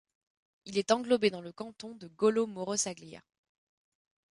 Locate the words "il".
0.65-0.79